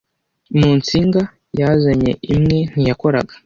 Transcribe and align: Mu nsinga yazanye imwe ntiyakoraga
Mu 0.59 0.69
nsinga 0.77 1.21
yazanye 1.59 2.11
imwe 2.33 2.57
ntiyakoraga 2.71 3.33